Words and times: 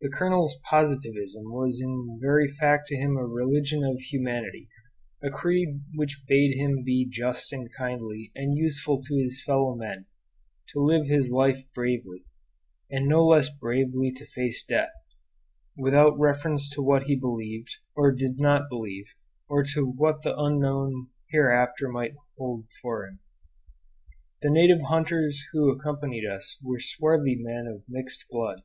The 0.00 0.10
colonel's 0.16 0.54
Positivism 0.70 1.46
was 1.50 1.80
in 1.82 2.20
very 2.22 2.46
fact 2.46 2.86
to 2.86 2.96
him 2.96 3.16
a 3.16 3.24
religion 3.24 3.82
of 3.82 3.98
humanity, 3.98 4.68
a 5.24 5.28
creed 5.28 5.82
which 5.92 6.22
bade 6.28 6.56
him 6.56 6.84
be 6.84 7.04
just 7.10 7.52
and 7.52 7.68
kindly 7.76 8.30
and 8.36 8.56
useful 8.56 9.02
to 9.02 9.16
his 9.16 9.42
fellow 9.44 9.74
men, 9.74 10.06
to 10.68 10.78
live 10.78 11.08
his 11.08 11.32
life 11.32 11.64
bravely, 11.74 12.26
and 12.92 13.08
no 13.08 13.26
less 13.26 13.48
bravely 13.58 14.12
to 14.12 14.24
face 14.24 14.64
death, 14.64 14.92
without 15.76 16.16
reference 16.16 16.70
to 16.70 16.80
what 16.80 17.02
he 17.06 17.16
believed, 17.18 17.74
or 17.96 18.12
did 18.12 18.38
not 18.38 18.68
believe, 18.70 19.06
or 19.48 19.64
to 19.64 19.84
what 19.84 20.22
the 20.22 20.38
unknown 20.38 21.08
hereafter 21.32 21.88
might 21.88 22.14
hold 22.38 22.66
for 22.80 23.04
him. 23.04 23.18
The 24.42 24.50
native 24.50 24.82
hunters 24.82 25.42
who 25.50 25.70
accompanied 25.72 26.24
us 26.24 26.56
were 26.62 26.78
swarthy 26.78 27.34
men 27.34 27.66
of 27.66 27.82
mixed 27.88 28.26
blood. 28.30 28.62